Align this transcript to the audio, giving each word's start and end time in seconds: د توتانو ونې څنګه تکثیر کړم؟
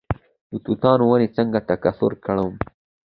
د 0.51 0.53
توتانو 0.65 1.03
ونې 1.09 1.27
څنګه 1.37 1.59
تکثیر 1.69 2.13
کړم؟ 2.25 2.51